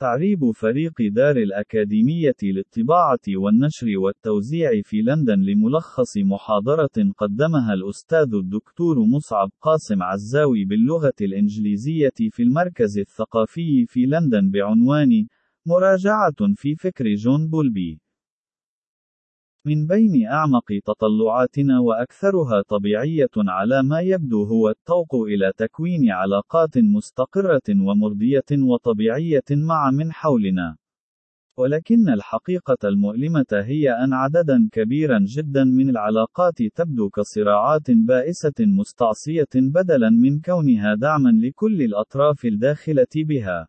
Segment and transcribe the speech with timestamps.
[0.00, 9.50] تعريب فريق دار الأكاديمية للطباعة والنشر والتوزيع في لندن لملخص محاضرة قدمها الأستاذ الدكتور مصعب
[9.60, 15.26] قاسم عزاوي باللغة الإنجليزية في المركز الثقافي في لندن بعنوان
[15.66, 18.00] مراجعة في فكر جون بولبي
[19.64, 27.62] من بين أعمق تطلعاتنا وأكثرها طبيعية على ما يبدو هو الطوق إلى تكوين علاقات مستقرة
[27.68, 30.76] ومرضية وطبيعية مع من حولنا.
[31.58, 40.10] ولكن الحقيقة المؤلمة هي أن عددًا كبيرًا جدًا من العلاقات تبدو كصراعات بائسة مستعصية بدلًا
[40.10, 43.66] من كونها دعمًا لكل الأطراف الداخلة بها.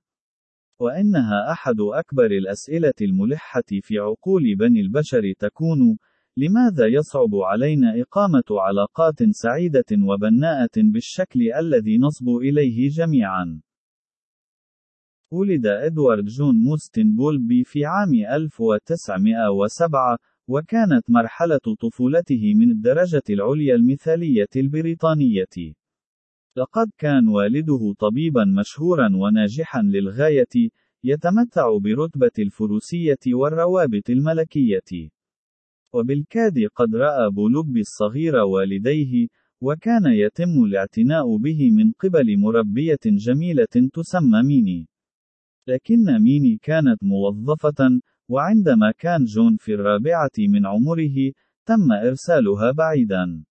[0.81, 5.98] وإنها أحد أكبر الأسئلة الملحة في عقول بني البشر تكون:
[6.38, 13.62] لماذا يصعب علينا إقامة علاقات سعيدة وبناءة بالشكل الذي نصبو إليه جميعًا؟
[15.31, 20.17] ولد إدوارد جون موستن بولبي في عام 1907
[20.48, 25.80] وكانت مرحلة طفولته من الدرجة العليا المثالية البريطانية.
[26.57, 30.69] لقد كان والده طبيبا مشهورا وناجحا للغاية،
[31.03, 35.09] يتمتع برتبة الفروسية والروابط الملكية.
[35.93, 39.27] وبالكاد قد رأى بولوبي الصغير والديه،
[39.61, 44.88] وكان يتم الاعتناء به من قبل مربية جميلة تسمى ميني.
[45.67, 51.31] لكن ميني كانت موظفة، وعندما كان جون في الرابعة من عمره،
[51.65, 53.43] تم إرسالها بعيدًا.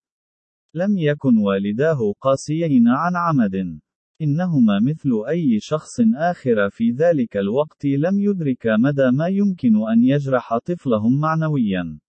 [0.73, 3.79] لم يكن والداه قاسيين عن عمد.
[4.21, 10.57] إنهما مثل أي شخص آخر في ذلك الوقت لم يدركا مدى ما يمكن أن يجرح
[10.57, 11.99] طفلهم معنويًا.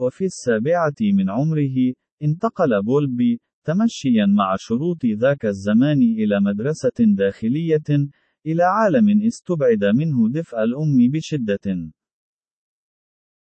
[0.00, 1.76] وفي السابعة من عمره،
[2.22, 7.88] انتقل بولبي، تمشيًا مع شروط ذاك الزمان إلى مدرسة داخلية،
[8.46, 11.92] إلى عالم استبعد منه دفء الأم بشدة.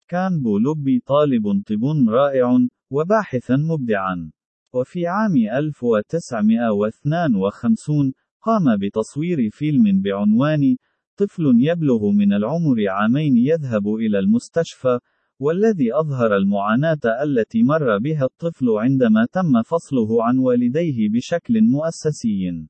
[0.08, 4.32] كان بولوبي طالب طب رائع، وباحثا مبدعا.
[4.74, 10.78] وفي عام 1952 قام بتصوير فيلم بعنوان
[11.18, 15.00] طفل يبلغ من العمر عامين يذهب إلى المستشفى،
[15.40, 22.68] والذي أظهر المعاناة التي مر بها الطفل عندما تم فصله عن والديه بشكل مؤسسي.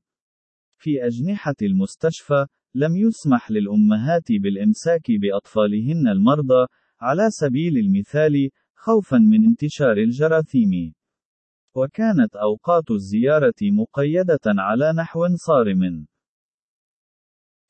[0.78, 6.66] في أجنحة المستشفى، لم يسمح للأمهات بالإمساك بأطفالهن المرضى،
[7.00, 8.50] على سبيل المثال،
[8.80, 10.94] خوفًا من انتشار الجراثيم.
[11.74, 16.06] وكانت أوقات الزيارة مقيدة على نحو صارم.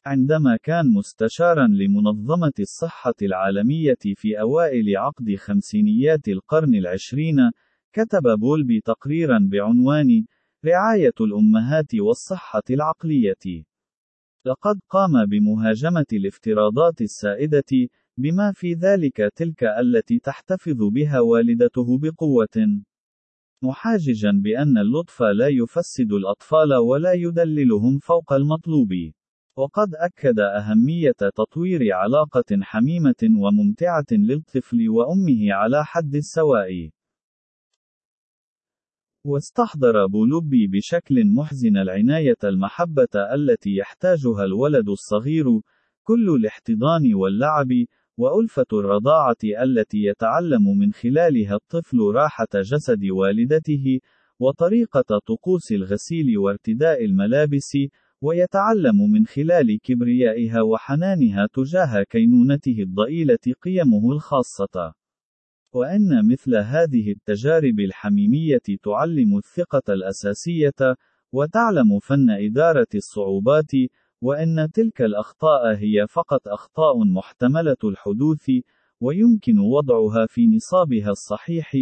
[0.07, 7.37] عندما كان مستشارًا لمنظمة الصحة العالمية في أوائل عقد خمسينيات القرن العشرين،
[7.93, 10.25] كتب بولبي تقريرًا بعنوان:
[10.65, 13.65] رعاية الأمهات والصحة العقلية.
[14.47, 17.89] لقد قام بمهاجمة الافتراضات السائدة،
[18.21, 22.83] بما في ذلك تلك التي تحتفظ بها والدته بقوة.
[23.63, 28.89] محاججا بأن اللطف لا يفسد الأطفال ولا يدللهم فوق المطلوب.
[29.57, 36.91] وقد أكد أهمية تطوير علاقة حميمة وممتعة للطفل وأمه على حد السواء.
[39.25, 45.45] واستحضر بولوبي بشكل محزن العناية المحبة التي يحتاجها الولد الصغير،
[46.03, 47.69] كل الاحتضان واللعب،
[48.19, 54.01] وألفة الرضاعة التي يتعلم من خلالها الطفل راحة جسد والدته،
[54.41, 57.79] وطريقة طقوس الغسيل وارتداء الملابس،
[58.21, 64.95] ويتعلم من خلال كبريائها وحنانها تجاه كينونته الضئيلة قيمه الخاصة.
[65.73, 70.97] وأن مثل هذه التجارب الحميمية تعلم الثقة الأساسية،
[71.33, 73.73] وتعلم فن إدارة الصعوبات،
[74.23, 78.51] وأن تلك الأخطاء هي فقط أخطاء محتملة الحدوث،
[79.01, 81.73] ويمكن وضعها في نصابها الصحيح،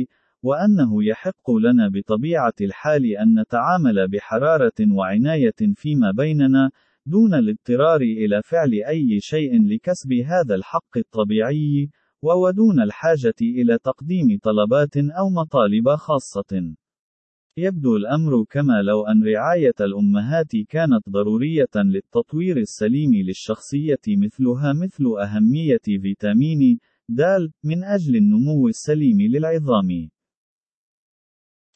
[0.42, 6.70] وأنه يحق لنا بطبيعة الحال أن نتعامل بحرارة وعناية فيما بيننا،
[7.06, 11.90] دون الاضطرار إلى فعل أي شيء لكسب هذا الحق الطبيعي،
[12.22, 16.76] ودون الحاجة إلى تقديم طلبات أو مطالب خاصة.
[17.58, 25.80] يبدو الأمر كما لو أن رعاية الأمهات كانت ضرورية للتطوير السليم للشخصية مثلها مثل أهمية
[26.02, 27.22] فيتامين د
[27.64, 30.10] من أجل النمو السليم للعظام.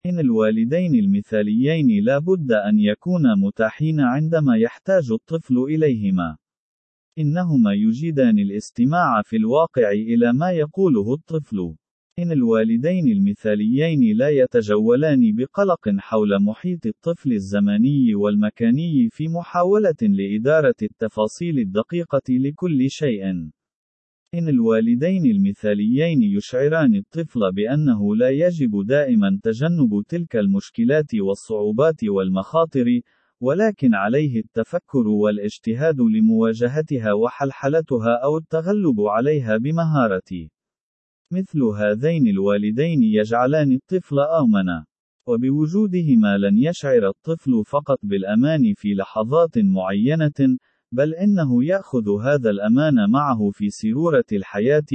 [0.06, 6.36] إن الوالدين المثاليين لا بد أن يكونا متاحين عندما يحتاج الطفل إليهما.
[7.18, 11.76] إنهما يجيدان الاستماع في الواقع إلى ما يقوله الطفل.
[12.22, 21.58] إن الوالدين المثاليين لا يتجولان بقلق حول محيط الطفل الزماني والمكاني في محاولة لإدارة التفاصيل
[21.58, 23.24] الدقيقة لكل شيء.
[24.34, 33.00] إن الوالدين المثاليين يشعران الطفل بأنه لا يجب دائما تجنب تلك المشكلات والصعوبات والمخاطر،
[33.40, 40.48] ولكن عليه التفكر والاجتهاد لمواجهتها وحلحلتها أو التغلب عليها بمهارة.
[41.32, 44.84] مثل هذين الوالدين يجعلان الطفل آمنا.
[45.26, 50.58] وبوجودهما لن يشعر الطفل فقط بالأمان في لحظات معينة،
[50.92, 54.90] بل إنه يأخذ هذا الأمان معه في سيرورة الحياة،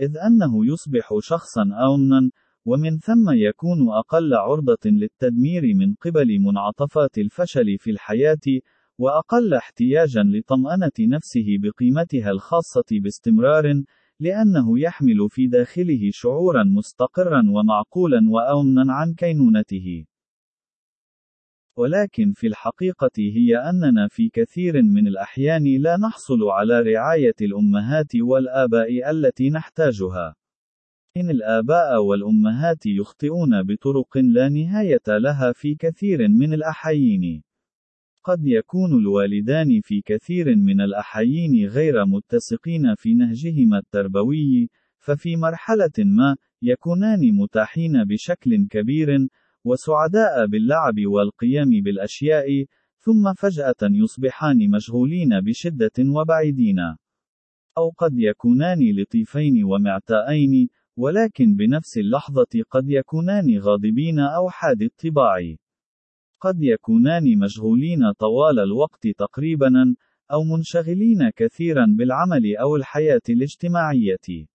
[0.00, 2.30] إذ أنه يصبح شخصًا آمنًا،
[2.64, 8.60] ومن ثم يكون أقل عرضة للتدمير من قبل منعطفات الفشل في الحياة،
[8.98, 13.82] وأقل احتياجًا لطمأنة نفسه بقيمتها الخاصة باستمرار،
[14.20, 20.04] لأنه يحمل في داخله شعورًا مستقرًا ومعقولًا وآمنًا عن كينونته.
[21.78, 29.10] ولكن في الحقيقة هي أننا في كثير من الأحيان لا نحصل على رعاية الأمهات والآباء
[29.10, 30.34] التي نحتاجها.
[31.16, 37.42] إن الآباء والأمهات يخطئون بطرق لا نهاية لها في كثير من الأحايين.
[38.24, 44.68] قد يكون الوالدان في كثير من الأحايين غير متسقين في نهجهما التربوي،
[44.98, 49.28] ففي مرحلة ما، يكونان متاحين بشكل كبير،
[49.64, 52.46] وسعداء باللعب والقيام بالأشياء،
[52.98, 56.78] ثم فجأة يصبحان مشغولين بشدة وبعيدين.
[57.78, 65.56] أو قد يكونان لطيفين ومعتائين، ولكن بنفس اللحظة قد يكونان غاضبين أو حاد الطباع.
[66.44, 69.94] قد يكونان مشغولين طوال الوقت تقريبا،
[70.32, 74.46] أو منشغلين كثيرا بالعمل أو الحياة الاجتماعية.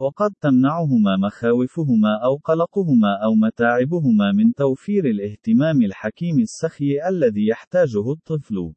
[0.00, 8.74] وقد تمنعهما مخاوفهما أو قلقهما أو متاعبهما من توفير الاهتمام الحكيم السخي الذي يحتاجه الطفل.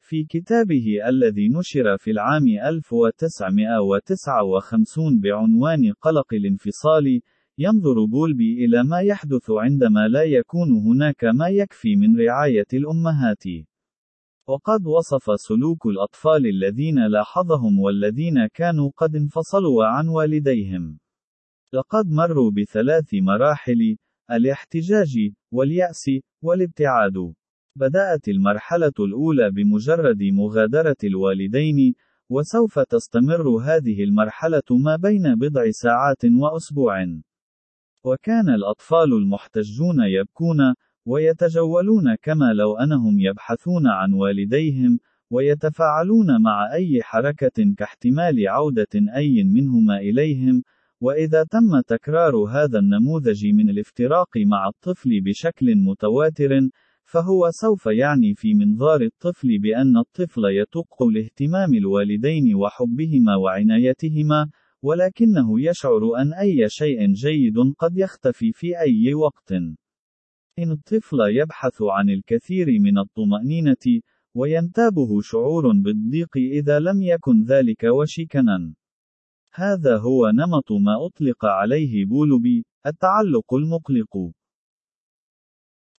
[0.00, 7.20] في كتابه الذي نشر في العام 1959 بعنوان قلق الانفصال،
[7.62, 13.44] ينظر بولبي إلى ما يحدث عندما لا يكون هناك ما يكفي من رعاية الأمهات.
[14.48, 20.98] وقد وصف سلوك الأطفال الذين لاحظهم والذين كانوا قد انفصلوا عن والديهم.
[21.74, 23.96] لقد مروا بثلاث مراحل:
[24.30, 26.10] الاحتجاج، واليأس،
[26.42, 27.34] والابتعاد.
[27.76, 31.94] بدأت المرحلة الأولى بمجرد مغادرة الوالدين،
[32.30, 37.20] وسوف تستمر هذه المرحلة ما بين بضع ساعات وأسبوع.
[38.04, 40.74] وكان الأطفال المحتجون يبكون،
[41.06, 44.98] ويتجولون كما لو أنهم يبحثون عن والديهم،
[45.30, 50.62] ويتفاعلون مع أي حركة كاحتمال عودة أي منهما إليهم،
[51.00, 56.60] وإذا تم تكرار هذا النموذج من الافتراق مع الطفل بشكل متواتر،
[57.04, 64.50] فهو سوف يعني في منظار الطفل بأن الطفل يتق لاهتمام الوالدين وحبهما وعنايتهما،
[64.82, 69.52] ولكنه يشعر أن أي شيء جيد قد يختفي في أي وقت.
[70.58, 74.00] إن الطفل يبحث عن الكثير من الطمأنينة،
[74.34, 78.74] وينتابه شعور بالضيق إذا لم يكن ذلك وشكنا.
[79.54, 84.32] هذا هو نمط ما أطلق عليه بولبي، التعلق المقلق.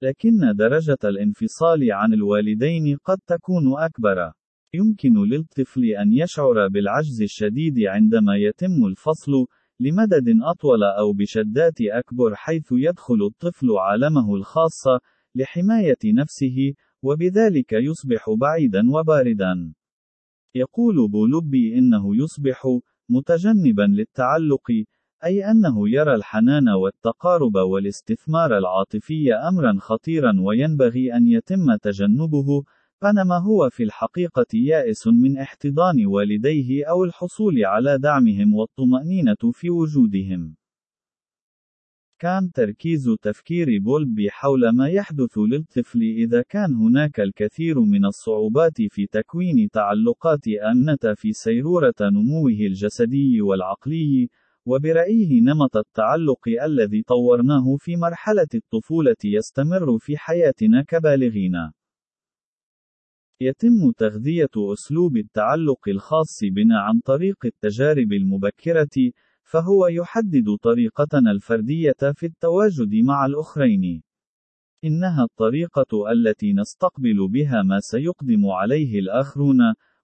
[0.03, 4.31] لكن درجة الانفصال عن الوالدين قد تكون أكبر.
[4.73, 9.31] يمكن للطفل أن يشعر بالعجز الشديد عندما يتم الفصل،
[9.79, 14.83] لمدد أطول أو بشدات أكبر حيث يدخل الطفل عالمه الخاص،
[15.35, 16.73] لحماية نفسه،
[17.03, 19.73] وبذلك يصبح بعيدا وباردا.
[20.55, 22.63] يقول بولوبي إنه يصبح
[23.09, 24.71] متجنبا للتعلق،
[25.25, 32.63] أي أنه يرى الحنان والتقارب والاستثمار العاطفي أمرا خطيرا وينبغي أن يتم تجنبه،
[33.03, 40.55] بينما هو في الحقيقة يائس من احتضان والديه أو الحصول على دعمهم والطمأنينة في وجودهم.
[42.19, 49.07] كان تركيز تفكير بولبي حول ما يحدث للطفل إذا كان هناك الكثير من الصعوبات في
[49.07, 54.29] تكوين تعلقات آمنة في سيرورة نموه الجسدي والعقلي،
[54.65, 61.71] وبرأيه نمط التعلق الذي طورناه في مرحلة الطفولة يستمر في حياتنا كبالغين.
[63.41, 69.11] يتم تغذية أسلوب التعلق الخاص بنا عن طريق التجارب المبكرة،
[69.43, 74.03] فهو يحدد طريقتنا الفردية في التواجد مع الآخرين.
[74.85, 79.57] إنها الطريقة التي نستقبل بها ما سيقدم عليه الآخرون،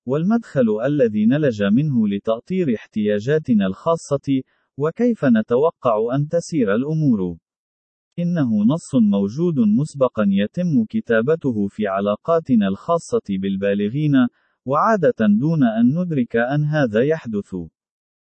[0.06, 4.41] والمدخل الذي نلج منه لتأطير احتياجاتنا الخاصة،
[4.77, 7.38] وكيف نتوقع أن تسير الأمور.
[8.20, 14.14] إنه نص موجود مسبقا يتم كتابته في علاقاتنا الخاصة بالبالغين،
[14.66, 17.56] وعادة دون أن ندرك أن هذا يحدث.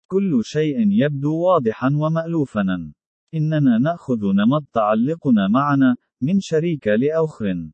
[0.08, 2.62] كل شيء يبدو واضحا ومألوفا.
[3.34, 7.72] إننا نأخذ نمط تعلقنا معنا، من شريك لآخر.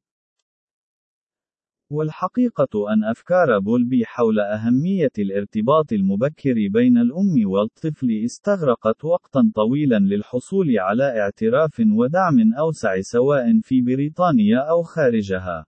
[1.91, 10.79] والحقيقة أن أفكار بولبي حول أهمية الارتباط المبكر بين الأم والطفل استغرقت وقتا طويلا للحصول
[10.79, 15.65] على اعتراف ودعم أوسع سواء في بريطانيا أو خارجها.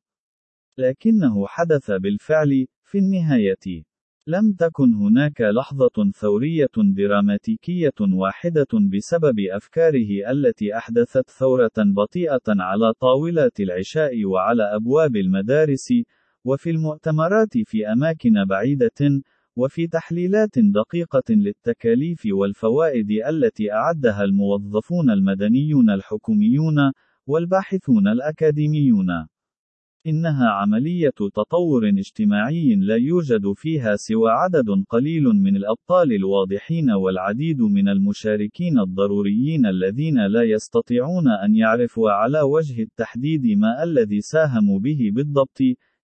[0.78, 3.95] لكنه حدث بالفعل، في النهاية.
[4.28, 13.60] لم تكن هناك لحظة ثورية دراماتيكية واحدة بسبب أفكاره التي أحدثت ثورة بطيئة على طاولات
[13.60, 15.94] العشاء وعلى أبواب المدارس،
[16.46, 19.22] وفي المؤتمرات في أماكن بعيدة،
[19.56, 26.92] وفي تحليلات دقيقة للتكاليف والفوائد التي أعدها الموظفون المدنيون الحكوميون،
[27.28, 29.08] والباحثون الأكاديميون.
[30.08, 37.90] إنها عملية تطور اجتماعي لا يوجد فيها سوى عدد قليل من الأبطال الواضحين والعديد من
[37.90, 45.58] المشاركين الضروريين الذين لا يستطيعون أن يعرفوا على وجه التحديد ما الذي ساهموا به بالضبط،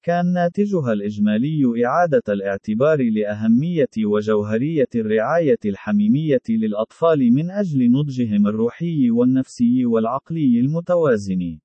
[0.04, 9.86] كان ناتجها الإجمالي إعادة الاعتبار لأهمية وجوهرية الرعاية الحميمية للأطفال من أجل نضجهم الروحي والنفسي
[9.86, 11.60] والعقلي المتوازن.